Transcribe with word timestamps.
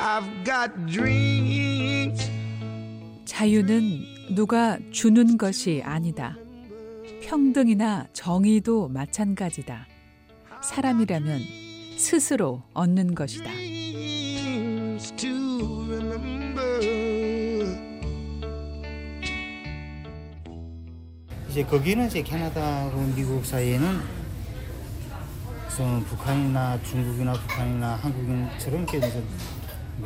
I've 0.00 0.44
got 0.46 0.72
dreams. 0.90 2.26
자유는 3.26 4.34
누가 4.34 4.78
주는 4.90 5.36
것이 5.36 5.82
아니다. 5.84 6.38
평등이나 7.22 8.06
정의도 8.14 8.88
마찬가지다. 8.88 9.86
사람이라면 10.62 11.42
스스로 11.98 12.62
얻는 12.72 13.14
것이다. 13.14 13.50
dreams 13.50 15.14
to 15.16 15.84
remember. 15.84 16.80
이제 21.50 21.62
거기는 21.62 22.06
이제 22.06 22.22
캐나다하고 22.22 23.02
미국 23.14 23.44
사이에는 23.44 24.20
북한이나 26.08 26.78
중국이나 26.82 27.32
북한이나 27.32 27.94
한국인처럼 27.96 28.82
이렇게 28.82 29.00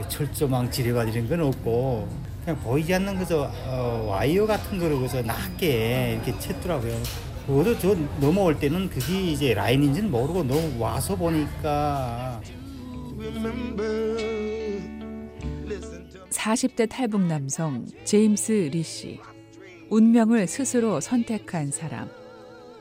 철조망 0.08 0.70
지뢰밭 0.70 1.08
이런 1.08 1.28
건 1.28 1.40
없고 1.40 2.08
그냥 2.44 2.60
보이지 2.60 2.94
않는 2.94 3.18
그저 3.18 3.50
어, 3.66 4.06
와이어 4.10 4.46
같은 4.46 4.78
거를 4.78 4.98
그저 5.00 5.22
낮게 5.22 6.14
이렇게 6.14 6.38
쳤더라고요. 6.38 6.94
그것도 7.46 7.78
저 7.78 7.94
넘어올 8.20 8.58
때는 8.58 8.88
그게 8.88 9.32
이제 9.32 9.54
라인인지는 9.54 10.10
모르고 10.10 10.44
너무 10.44 10.78
와서 10.78 11.14
보니까 11.16 12.40
Remember. 13.18 14.16
Listen 15.66 16.08
to 16.10 16.24
40대 16.30 16.88
탈북 16.88 17.22
남성 17.22 17.86
제임스 18.04 18.70
리 18.72 18.82
씨. 18.82 19.20
운명을 19.90 20.46
스스로 20.46 21.00
선택한 21.00 21.70
사람. 21.70 22.08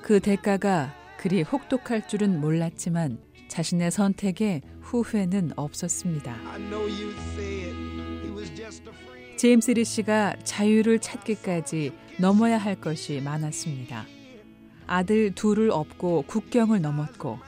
그 0.01 0.19
대가가 0.19 0.93
그리 1.17 1.41
혹독할 1.41 2.07
줄은 2.07 2.41
몰랐지만 2.41 3.19
자신의 3.47 3.91
선택에 3.91 4.61
후회는 5.01 5.51
없었습니다. 5.55 6.35
I 6.51 6.59
know 6.59 6.83
you 6.83 7.11
said 7.33 7.75
he 8.23 8.29
was 8.31 8.53
just 8.55 8.83
a 8.87 8.93
friend. 8.93 9.37
제임스 9.37 9.71
리씨가 9.71 10.35
자유를 10.43 10.99
찾기까지 10.99 11.91
넘어야 12.19 12.57
할 12.57 12.75
것이 12.75 13.21
많았습니다. 13.21 14.05
아들 14.87 15.33
둘을 15.33 15.71
업고 15.71 16.23
국경을 16.27 16.81
넘었고 16.81 17.39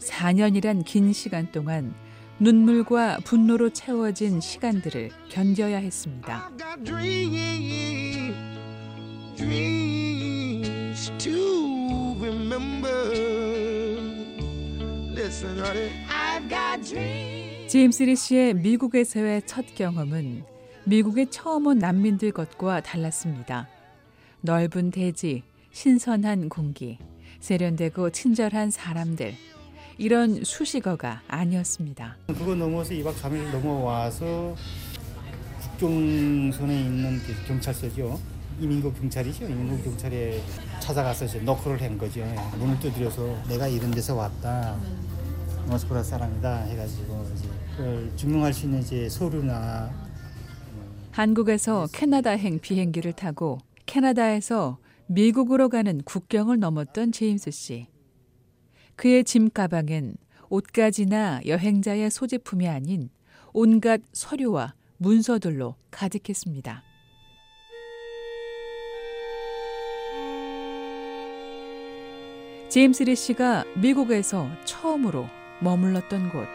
4년이란 0.00 0.84
긴 0.84 1.12
시간 1.12 1.50
동안 1.52 1.94
눈물과 2.40 3.18
분노로 3.24 3.70
채워진 3.70 4.40
시간들을 4.40 5.10
견뎌야 5.28 5.78
했습니다. 5.78 6.50
Dreams, 6.84 8.34
dreams 9.36 10.24
제임스 17.66 18.02
리 18.04 18.14
씨의 18.14 18.54
미국에서의 18.54 19.42
첫 19.46 19.64
경험은 19.74 20.44
미국에 20.84 21.26
처음 21.28 21.66
온 21.66 21.78
난민들 21.78 22.30
것과 22.30 22.80
달랐습니다. 22.82 23.68
넓은 24.42 24.92
대지, 24.92 25.42
신선한 25.72 26.48
공기, 26.50 26.98
세련되고 27.40 28.10
친절한 28.10 28.70
사람들. 28.70 29.34
이런 29.98 30.44
수식어가 30.44 31.22
아니었습니다. 31.26 32.16
그거 32.28 32.54
넘어서 32.54 32.92
2박 32.94 33.14
3일 33.14 33.50
넘어와서 33.50 34.54
국경선에 35.60 36.80
있는 36.80 37.18
그 37.18 37.34
경찰서죠. 37.48 38.20
이민국 38.60 38.94
경찰이죠. 39.00 39.46
이민국 39.46 39.82
경찰에 39.82 40.40
찾아가서 40.80 41.24
이제 41.24 41.38
노크를 41.40 41.80
한 41.82 41.98
거죠. 41.98 42.20
예, 42.20 42.36
문을 42.56 42.78
두드려서 42.78 43.36
내가 43.48 43.66
이런 43.66 43.90
데서 43.90 44.14
왔다. 44.14 44.76
모스크바 45.66 46.02
사람이다 46.02 46.64
해가지고 46.64 47.26
이제 47.34 47.48
그걸 47.76 48.12
증명할 48.16 48.52
수 48.52 48.66
있는 48.66 48.80
이제 48.80 49.08
서류나 49.08 49.90
한국에서 51.10 51.86
캐나다행 51.92 52.58
비행기를 52.58 53.12
타고 53.12 53.58
캐나다에서 53.86 54.78
미국으로 55.06 55.68
가는 55.68 56.00
국경을 56.02 56.58
넘었던 56.58 57.12
제임스 57.12 57.50
씨. 57.50 57.86
그의 58.96 59.24
짐 59.24 59.50
가방엔 59.50 60.16
옷가지나 60.48 61.42
여행자의 61.46 62.10
소지품이 62.10 62.68
아닌 62.68 63.10
온갖 63.52 64.00
서류와 64.12 64.74
문서들로 64.98 65.76
가득했습니다. 65.90 66.82
제임스 72.68 73.04
리 73.04 73.14
씨가 73.14 73.64
미국에서 73.80 74.48
처음으로 74.64 75.26
머물렀던 75.60 76.30
곳. 76.30 76.46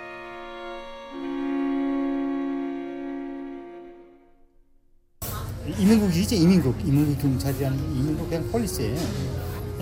이민국이죠. 5.77 6.35
이민국 6.35 6.75
이민국 6.85 7.21
경찰이라는 7.21 7.77
이민국 7.95 8.29
그냥 8.29 8.49
폴리스예요. 8.51 8.97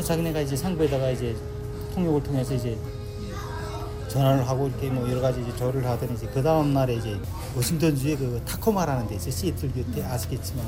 자기네가 0.03 0.41
이제 0.41 0.55
상부에다가 0.55 1.09
이제 1.11 1.35
통역을 1.93 2.23
통해서 2.23 2.53
이제 2.53 2.77
전화를 4.07 4.47
하고 4.47 4.67
이렇게 4.67 4.89
뭐 4.89 5.09
여러 5.09 5.21
가지 5.21 5.41
이제 5.41 5.55
조를 5.55 5.85
하더니 5.85 6.13
이제 6.13 6.27
그 6.33 6.43
다음 6.43 6.73
날에 6.73 6.95
이제 6.95 7.19
워싱턴 7.55 7.95
주에 7.95 8.15
그 8.15 8.41
타코마라는 8.45 9.07
데 9.07 9.15
있어요. 9.15 9.31
시애틀 9.31 9.71
곁에 9.73 10.03
아시겠지만 10.03 10.65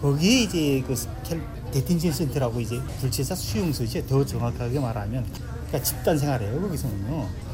거기에 0.00 0.42
이제 0.42 0.84
그캘 0.86 1.40
데틴션 1.72 2.12
센터라고 2.12 2.60
이제 2.60 2.80
불치사 3.00 3.34
수용소죠. 3.34 4.06
더 4.06 4.24
정확하게 4.24 4.78
말하면 4.78 5.24
그러니까 5.68 5.82
집단 5.82 6.18
생활이에요. 6.18 6.60
거기서는요. 6.60 7.47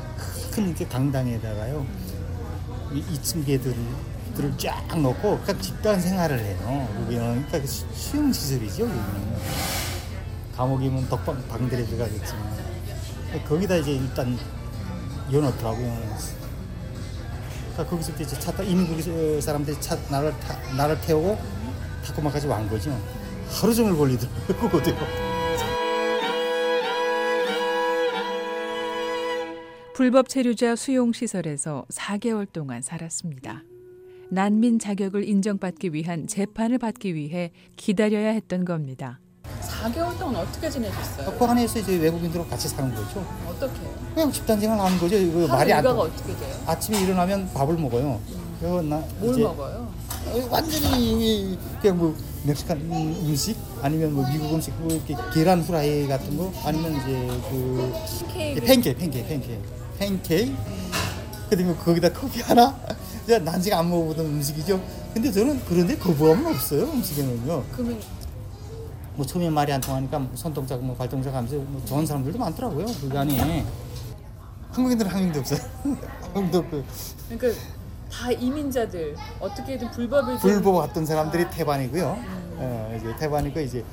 큰 0.55 0.69
이렇게 0.69 0.87
강당에다가요. 0.87 1.85
이 2.93 3.03
2층 3.15 3.45
개들 3.45 3.75
들을 4.37 4.57
쫙 4.59 4.87
놓고 4.99 5.41
각 5.47 5.61
집단 5.61 6.01
생활을 6.01 6.39
해요. 6.39 6.89
여기는 7.03 7.47
그러니까 7.47 7.67
수- 7.71 7.87
수용 7.95 8.33
시설이죠. 8.33 8.85
여기는 8.85 9.37
감옥이면 10.57 11.09
독방 11.09 11.49
방들에 11.49 11.85
들어가겠지만 11.87 12.55
거기다 13.49 13.77
이제 13.77 13.93
일단 13.93 14.39
여놓더라고요. 15.33 16.07
그러니까 17.73 17.87
거기서 17.91 18.13
이제 18.21 18.39
차 18.39 18.53
타, 18.53 18.63
이민국 18.63 19.41
사람들이 19.43 19.77
차 19.81 19.97
나를 20.09 20.33
타, 20.39 20.57
나를 20.77 21.01
태우고 21.01 21.37
타코마까지 22.07 22.47
완 22.47 22.69
거죠. 22.69 22.97
하루 23.51 23.75
종일 23.75 23.97
걸리더라고요. 23.97 25.34
불법 29.95 30.29
체류자 30.29 30.75
수용 30.75 31.13
시설에서 31.13 31.85
4개월 31.89 32.53
동안 32.53 32.83
살았습니다. 32.83 33.63
난민 34.29 34.81
자격을 34.81 35.29
인정받기 35.29 35.93
위한 35.95 36.27
재판을 36.27 36.79
받기 36.79 37.15
위해 37.15 37.53
기다려야 37.77 38.31
했던 38.31 38.65
겁니다. 38.65 39.21
4개월 39.63 40.19
동안 40.19 40.37
어떻게 40.43 40.69
지내셨어요? 40.69 41.39
그 41.39 41.45
안에서 41.45 41.79
이제 41.79 41.97
외국인들하고 41.97 42.51
같이 42.51 42.67
사는 42.67 42.93
거죠. 42.93 43.25
어떻게 43.49 43.81
해요? 43.83 43.95
그냥 44.15 44.33
집단 44.33 44.59
생활 44.59 44.81
하는 44.81 44.99
거죠. 44.99 45.17
이거 45.17 45.47
말이 45.47 45.73
안 45.73 45.85
일과가 45.85 46.09
돼. 46.09 46.11
어떻게 46.13 46.37
돼요? 46.37 46.57
아침에 46.67 47.01
일어나면 47.01 47.51
밥을 47.55 47.77
먹어요. 47.77 48.21
그리고 48.59 48.83
나뭘 48.83 49.31
이제 49.31 49.43
먹어요? 49.43 49.93
어, 50.27 50.49
완전히 50.51 51.57
그냥 51.81 51.99
뭐 51.99 52.17
멕시칸 52.45 52.81
음식 52.91 53.57
아니면 53.81 54.13
뭐 54.15 54.27
미국 54.29 54.55
음식 54.55 54.75
뭐 54.81 54.91
이렇게 54.91 55.15
계란 55.33 55.61
후라이 55.61 56.09
같은 56.09 56.37
거 56.37 56.53
아니면 56.65 56.97
이제 56.97 57.29
그 57.49 57.93
팬케이크 58.35 58.99
팬케이크 58.99 59.29
팬케이크 59.29 59.84
팬케이크? 59.99 60.55
그다음에 61.51 61.75
거기다 61.77 62.13
커피 62.13 62.41
하나? 62.43 62.75
이제 63.23 63.39
난지가 63.39 63.79
안 63.79 63.91
먹어보던 63.91 64.27
음식이죠? 64.27 64.81
근데 65.13 65.31
저는 65.31 65.61
그런데 65.67 65.97
거부감은 65.97 66.47
없어요 66.47 66.85
음식에는요. 66.85 67.65
그러면 67.73 68.01
뭐 69.15 69.25
처음에 69.25 69.49
말이 69.49 69.73
안 69.73 69.81
통하니까 69.81 70.19
뭐 70.19 70.31
손동작 70.35 70.83
뭐 70.83 70.95
발동작 70.97 71.33
하면서 71.35 71.57
뭐 71.57 71.81
좋은 71.87 72.05
사람들도 72.05 72.39
많더라고요 72.39 72.87
그 72.87 73.19
안에. 73.19 73.65
한국인들은 74.73 75.11
한 75.11 75.21
명도 75.23 75.41
없어요. 75.41 75.61
한 75.85 76.33
명도 76.35 76.59
없고. 76.59 76.83
그러니까 77.29 77.61
다 78.11 78.31
이민자들 78.33 79.15
어떻게든 79.39 79.91
불법을 79.93 80.33
좀- 80.39 80.41
불법 80.41 80.75
왔던 80.77 81.07
사람들이 81.07 81.49
태반이고요. 81.51 82.17
어, 82.57 82.97
이제 82.99 83.15
태반이고 83.19 83.61
이제 83.61 83.85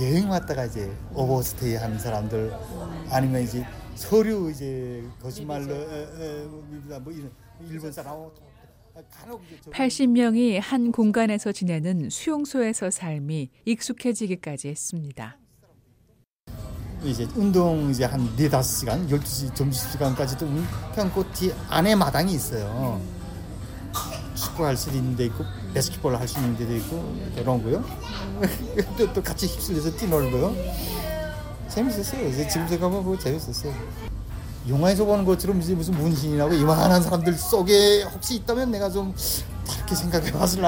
여행 0.00 0.30
왔다가 0.30 0.64
이제 0.64 0.90
오버스테이 1.14 1.74
하는 1.74 1.98
사람들 1.98 2.54
아니면 3.10 3.42
이제 3.42 3.66
서류 3.94 4.50
이제 4.50 5.02
거짓말로 5.20 5.74
에, 5.74 6.08
에, 6.18 6.44
뭐 6.98 7.12
이런 7.12 7.30
일본 7.68 7.92
사람 7.92 8.16
간혹 9.10 9.42
이제 9.46 9.58
저- 9.64 9.70
80명이 9.70 10.58
한 10.60 10.92
공간에서 10.92 11.52
지내는 11.52 12.10
수용소에서 12.10 12.90
삶이 12.90 13.50
익숙해지기까지 13.64 14.68
했습니다. 14.68 15.38
이제 17.02 17.26
운동 17.34 17.90
이제 17.90 18.04
한 18.04 18.28
네다섯 18.36 18.80
시간, 18.80 19.06
12시 19.08 19.54
점심시간까지도 19.54 20.46
그뒤 21.14 21.52
안에 21.68 21.94
마당이 21.94 22.32
있어요. 22.34 23.00
축구 24.34 24.64
할 24.66 24.76
수 24.76 24.90
있는 24.90 25.16
데 25.16 25.26
있고 25.26 25.44
바스켓볼 25.74 26.16
할 26.16 26.26
수 26.28 26.38
있는 26.38 26.56
데도 26.56 26.76
있고 26.76 27.14
그런 27.34 27.62
거요. 27.62 27.84
또, 28.98 29.12
또 29.12 29.22
같이 29.22 29.46
휩쓸려서 29.46 29.96
뛰놀고요. 29.96 30.54
재밌었어요. 31.70 32.28
이제 32.28 32.46
지금 32.48 32.68
생각하면 32.68 33.04
그거 33.04 33.18
재밌었어요. 33.18 33.72
영화에서 34.68 35.04
보는 35.04 35.24
것처럼 35.24 35.60
이제 35.60 35.74
무슨 35.74 35.94
문신이라고 35.94 36.52
이만한 36.54 37.02
사람들 37.02 37.32
속에 37.34 38.02
혹시 38.02 38.36
있다면 38.36 38.70
내가 38.70 38.90
좀 38.90 39.14
다르게 39.66 39.94
생각해 39.94 40.32
봤을 40.32 40.60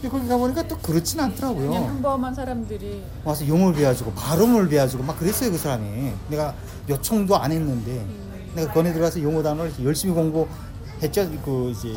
근데 0.00 0.08
거기 0.08 0.28
가보니까 0.28 0.66
또 0.68 0.78
그렇진 0.78 1.20
않더라고요. 1.20 1.70
평범한 1.70 2.34
사람들이 2.34 3.02
와서 3.24 3.46
영어를 3.46 3.74
배워주고 3.74 4.12
발음을 4.12 4.68
배워주고 4.68 5.02
막 5.02 5.18
그랬어요 5.18 5.50
그 5.50 5.58
사람이. 5.58 6.12
내가 6.28 6.54
요청도 6.88 7.36
안 7.36 7.52
했는데 7.52 8.06
내가 8.54 8.72
권에 8.72 8.92
들어가서 8.92 9.22
영어 9.22 9.42
단어를 9.42 9.72
열심히 9.82 10.14
공부했죠. 10.14 11.30
그 11.44 11.70
이제 11.70 11.88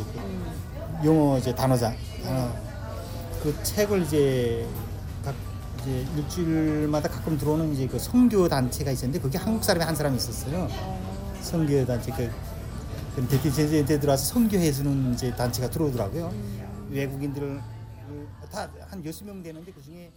그 1.01 1.07
영어 1.07 1.38
이제 1.38 1.53
단어장 1.53 1.95
단어 2.24 2.50
그 3.44 3.56
책을 3.63 4.01
이제 4.03 4.65
각 4.74 4.87
이제 5.81 6.06
일주일마다 6.15 7.09
가끔 7.09 7.38
들어오는 7.38 7.74
이제 7.74 7.88
그 7.88 8.00
선교 8.00 8.47
단체가 8.47 8.91
있었는데 8.91 9.19
그게 9.19 9.38
한국 9.38 9.63
사람이 9.63 9.83
한 9.85 9.95
사람이 9.95 10.18
있었어요. 10.18 10.68
선교 11.41 11.85
단체 11.85 12.12
그 12.12 12.29
대티제한테 13.27 14.00
들어와서 14.00 14.33
선교해 14.33 14.71
주는 14.71 15.13
이제 15.13 15.33
단체가 15.35 15.69
들어오더라고요. 15.69 16.33
외국인들을 16.89 17.59
다 18.51 18.69
한 18.89 19.06
여섯 19.06 19.25
명 19.25 19.44
되는데 19.44 19.71
그 19.71 19.81
중에 19.81 20.12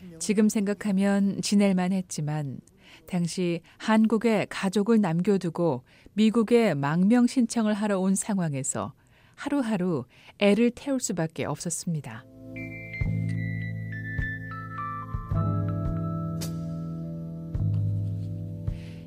한 0.00 0.08
명은 0.08 0.20
지금 0.20 0.48
생각하면 0.48 1.40
지낼만 1.42 1.92
했지만 1.92 2.60
당시 3.06 3.60
한국에 3.78 4.46
가족을 4.48 5.00
남겨두고 5.00 5.84
미국에 6.14 6.74
망명 6.74 7.26
신청을 7.26 7.74
하러 7.74 8.00
온 8.00 8.14
상황에서 8.14 8.94
하루하루 9.34 10.04
애를 10.38 10.70
태울 10.70 10.98
수밖에 10.98 11.44
없었습니다. 11.44 12.24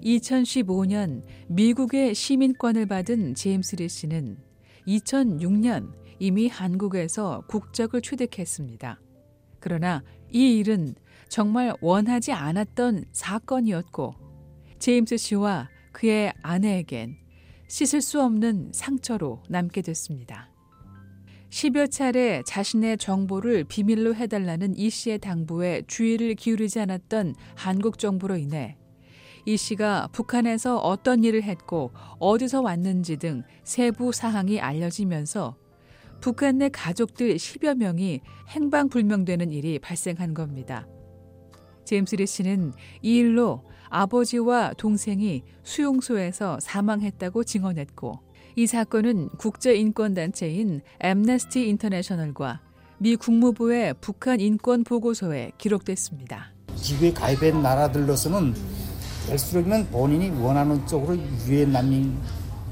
(2015년) 0.03 1.23
미국의 1.47 2.15
시민권을 2.15 2.85
받은 2.85 3.35
제임스 3.35 3.75
리 3.77 3.89
씨는 3.89 4.37
(2006년) 4.87 5.93
이미 6.19 6.47
한국에서 6.47 7.43
국적을 7.47 8.01
취득했습니다. 8.01 8.99
그러나 9.59 10.03
이 10.31 10.57
일은 10.57 10.95
정말 11.27 11.73
원하지 11.81 12.31
않았던 12.31 13.05
사건이었고 13.11 14.15
제임스 14.79 15.17
씨와 15.17 15.69
그의 15.91 16.33
아내에겐 16.41 17.17
씻을 17.67 18.01
수 18.01 18.21
없는 18.21 18.71
상처로 18.73 19.43
남게 19.49 19.81
됐습니다. 19.81 20.49
10여 21.49 21.89
차례 21.91 22.43
자신의 22.45 22.97
정보를 22.97 23.63
비밀로 23.63 24.15
해달라는 24.15 24.77
이 24.77 24.89
씨의 24.89 25.19
당부에 25.19 25.83
주의를 25.87 26.35
기울이지 26.35 26.79
않았던 26.79 27.35
한국 27.55 27.97
정부로 27.97 28.37
인해 28.37 28.77
이 29.45 29.57
씨가 29.57 30.09
북한에서 30.11 30.77
어떤 30.77 31.23
일을 31.23 31.43
했고 31.43 31.91
어디서 32.19 32.61
왔는지 32.61 33.17
등 33.17 33.43
세부 33.63 34.11
사항이 34.11 34.59
알려지면서 34.59 35.55
북한 36.21 36.57
내 36.57 36.69
가족들 36.69 37.35
10여 37.35 37.75
명이 37.75 38.21
행방불명되는 38.49 39.51
일이 39.51 39.79
발생한 39.79 40.33
겁니다. 40.33 40.87
제임스 41.85 42.15
리 42.15 42.27
씨는 42.27 42.73
이 43.01 43.17
일로 43.17 43.63
아버지와 43.89 44.73
동생이 44.73 45.43
수용소에서 45.63 46.59
사망했다고 46.59 47.43
증언했고 47.43 48.19
이 48.55 48.67
사건은 48.67 49.29
국제인권단체인 49.37 50.81
Amnesty 50.99 51.67
International과 51.69 52.61
미 52.99 53.15
국무부의 53.15 53.95
북한 54.01 54.41
인권 54.41 54.83
보고서에 54.83 55.53
기록됐습니다. 55.57 56.53
지구에 56.75 57.13
가입한 57.13 57.61
나라들로서는 57.61 58.53
될수록이면 59.29 59.87
본인이 59.91 60.29
원하는 60.41 60.85
쪽으로 60.87 61.15
유엔 61.47 61.71
난민 61.71 62.17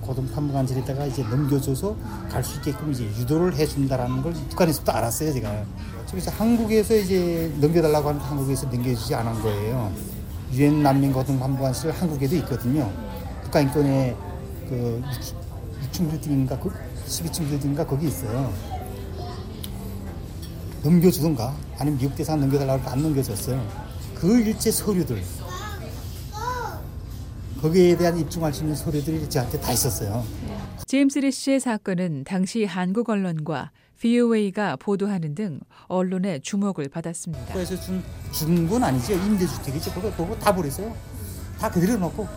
고등 0.02 0.28
판무관실에다가 0.32 1.06
이제 1.06 1.22
넘겨줘서 1.24 1.96
갈 2.30 2.44
수 2.44 2.58
있게끔 2.58 2.92
이제 2.92 3.04
유도를 3.04 3.56
해준다라는 3.56 4.24
걸 4.24 4.34
북한에서도 4.50 4.92
알았어요 4.92 5.34
제가. 5.34 5.66
그래서 6.10 6.32
한국에서 6.32 6.96
이제 6.96 7.54
넘겨달라고 7.60 8.10
하는 8.10 8.22
한국에서 8.22 8.68
넘겨주지 8.68 9.14
않은 9.14 9.42
거예요. 9.42 9.92
유엔 10.54 10.82
난민 10.82 11.12
고등 11.14 11.38
판무관실 11.40 11.92
한국에도 11.92 12.36
있거든요. 12.38 12.90
북한 13.44 13.64
인권의 13.64 14.16
그 14.70 15.04
6층 15.92 16.10
빌딩인가 16.10 16.58
그 16.60 16.72
12층 17.08 17.50
빌딩인가 17.50 17.86
거기 17.86 18.08
있어요. 18.08 18.52
넘겨주던가 20.84 21.54
아니면 21.78 22.00
미국 22.00 22.16
대상 22.16 22.40
넘겨달라고 22.40 22.90
안 22.90 23.04
넘겨줬어요. 23.04 23.62
그 24.16 24.40
일체 24.40 24.72
서류들 24.72 25.22
거기에 27.62 27.98
대한 27.98 28.18
입증할 28.18 28.54
수 28.54 28.62
있는 28.64 28.76
서류들이 28.76 29.30
저한테 29.30 29.60
다 29.60 29.72
있었어요. 29.72 30.24
제임스 30.86 31.20
리 31.20 31.32
씨의 31.32 31.60
사건은 31.60 32.24
당시 32.24 32.66
한국 32.66 33.10
언론과 33.10 33.72
VOA가 34.00 34.76
보도하는 34.78 35.34
등 35.34 35.60
언론의 35.88 36.42
주목을 36.42 36.88
받았습니다. 36.90 37.54
그래서 37.54 37.80
준, 37.80 38.04
준건 38.32 38.84
아니죠. 38.84 39.14
임대주택이죠. 39.14 39.94
그거, 39.94 40.12
그거 40.16 40.36
다 40.38 40.54
버렸어요. 40.54 40.96
다 41.60 41.70
그대로 41.70 41.98
놓고 41.98 42.28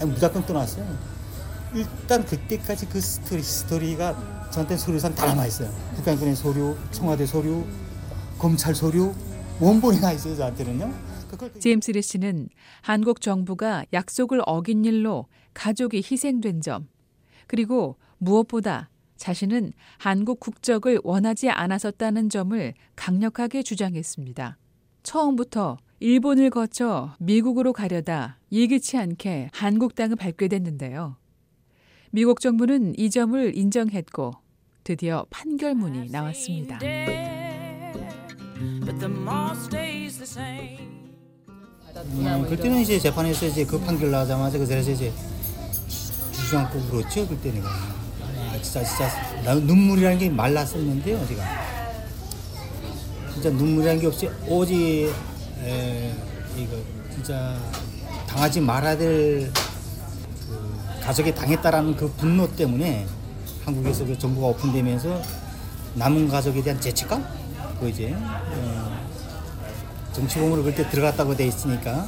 무작정 0.00 0.46
떠났어요. 0.46 0.86
일단 1.74 2.24
그때까지 2.24 2.86
그 2.88 3.00
스토리, 3.00 3.42
스토리가 3.42 4.48
저한테 4.50 4.76
서류상 4.76 5.14
다 5.14 5.26
남아있어요. 5.26 5.70
북한군의 5.96 6.36
서류, 6.36 6.76
청와대 6.92 7.26
서류, 7.26 7.64
검찰 8.38 8.74
서류, 8.74 9.12
원본이 9.60 10.00
나 10.00 10.12
있어요. 10.12 10.36
저한테는요. 10.36 11.09
제임스 11.58 11.92
리 11.92 12.02
씨는 12.02 12.48
한국 12.82 13.20
정부가 13.20 13.84
약속을 13.92 14.42
어긴 14.46 14.84
일로 14.84 15.26
가족이 15.54 15.98
희생된 15.98 16.60
점, 16.60 16.88
그리고 17.46 17.96
무엇보다 18.18 18.90
자신은 19.16 19.72
한국 19.98 20.40
국적을 20.40 21.00
원하지 21.04 21.50
않았었다는 21.50 22.30
점을 22.30 22.74
강력하게 22.96 23.62
주장했습니다. 23.62 24.56
처음부터 25.02 25.78
일본을 26.00 26.50
거쳐 26.50 27.14
미국으로 27.18 27.72
가려다 27.74 28.38
예기치 28.50 28.96
않게 28.96 29.50
한국 29.52 29.94
땅을 29.94 30.16
밟게 30.16 30.48
됐는데요. 30.48 31.16
미국 32.10 32.40
정부는 32.40 32.98
이 32.98 33.10
점을 33.10 33.56
인정했고 33.56 34.32
드디어 34.82 35.26
판결문이 35.30 36.10
나왔습니다. 36.10 36.78
음, 41.96 42.46
그때는 42.48 42.80
이제 42.80 42.98
재판에서 42.98 43.46
이제 43.46 43.64
그 43.64 43.78
판결 43.80 44.10
나자마자 44.10 44.58
그 44.58 44.66
자리에서 44.66 44.92
이제 44.92 45.12
주저 46.30 46.58
않고 46.58 46.78
울었죠. 46.78 47.26
그때 47.26 47.50
내가. 47.50 47.68
아, 47.68 48.58
진짜, 48.62 48.84
진짜. 48.84 49.08
나 49.44 49.54
눈물이라는 49.54 50.18
게 50.18 50.28
말랐었는데요, 50.30 51.26
제가. 51.26 51.42
진짜 53.32 53.50
눈물이라는 53.50 54.00
게 54.00 54.06
없이 54.06 54.30
오직, 54.46 55.12
에, 55.64 56.12
이거, 56.56 56.76
진짜, 57.12 57.58
당하지 58.28 58.60
말아야 58.60 58.96
될, 58.96 59.50
그, 60.48 61.00
가족이 61.02 61.34
당했다라는 61.34 61.96
그 61.96 62.08
분노 62.12 62.48
때문에 62.54 63.06
한국에서 63.64 64.04
그 64.04 64.16
정부가 64.16 64.48
오픈되면서 64.48 65.22
남은 65.94 66.28
가족에 66.28 66.62
대한 66.62 66.80
죄책감? 66.80 67.24
그 67.80 67.88
이제, 67.88 68.14
어, 68.14 68.79
정치공으로 70.12 70.62
그때 70.64 70.88
들어갔다고 70.88 71.36
돼 71.36 71.46
있으니까 71.46 72.06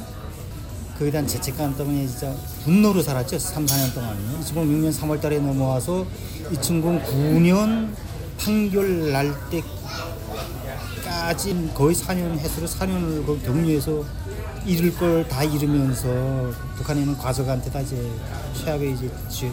그에 0.97 1.09
대한 1.11 1.27
죄책감 1.27 1.75
때문에 1.75 2.05
진짜 2.07 2.33
분노로 2.63 3.01
살았죠. 3.01 3.39
3, 3.39 3.65
4년 3.65 3.93
동안요. 3.93 4.39
2006년 4.41 4.93
3월 4.93 5.19
달에 5.21 5.39
넘어와서 5.39 6.05
2009년 6.51 7.89
판결 8.37 9.11
날 9.11 9.33
때까지 11.03 11.71
거의 11.73 11.95
4년 11.95 12.37
해수로 12.37 12.67
4년을 12.67 13.25
그 13.25 13.41
격리해서 13.43 14.03
잃을 14.65 14.93
걸 14.95 15.27
다 15.27 15.43
잃으면서 15.43 16.07
북한에 16.77 17.01
있는 17.01 17.17
가족한테 17.17 17.69
다 17.71 17.81
이제 17.81 18.09
최악의 18.63 18.93
이제 18.93 19.11
죄, 19.29 19.51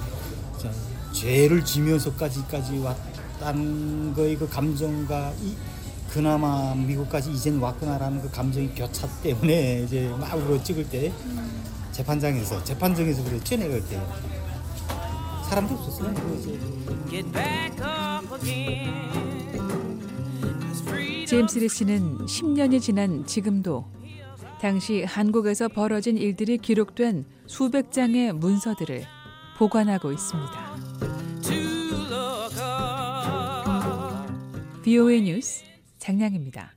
자, 0.60 0.70
죄를 1.12 1.64
지면서까지까지 1.64 2.78
왔다는 2.78 4.14
거의 4.14 4.36
그 4.36 4.48
감정과 4.48 5.32
이, 5.42 5.54
그나마 6.12 6.74
미국까지 6.74 7.30
이젠 7.30 7.58
왔구나라는 7.60 8.20
그 8.20 8.30
감정이 8.30 8.74
교차 8.74 9.06
때문에 9.22 9.82
이제 9.86 10.08
막 10.18 10.34
울어 10.34 10.60
찍을 10.62 10.88
때 10.88 11.12
재판장에서 11.92 12.62
재판정에서 12.64 13.22
그랬죠 13.24 13.56
내가 13.56 13.74
그때 13.74 14.00
사람도 15.48 15.74
없었어요. 15.74 16.14
제임스 21.26 21.58
리 21.58 21.68
씨는 21.68 22.18
10년이 22.26 22.80
지난 22.80 23.24
지금도 23.24 23.84
당시 24.60 25.04
한국에서 25.04 25.68
벌어진 25.68 26.16
일들이 26.16 26.58
기록된 26.58 27.24
수백 27.46 27.92
장의 27.92 28.32
문서들을 28.32 29.04
보관하고 29.58 30.12
있습니다. 30.12 30.70
VOA 34.82 35.22
뉴스 35.22 35.69
장량입니다. 36.00 36.74